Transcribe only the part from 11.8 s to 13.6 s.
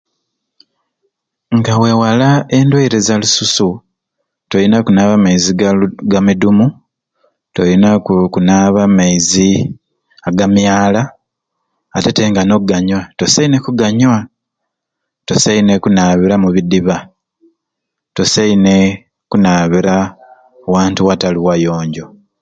atete n'okuganywa tosaine